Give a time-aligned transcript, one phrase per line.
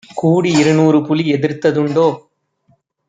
[0.21, 2.07] கூடிஇரு நூறுபுலி எதிர்த்த துண்டோ?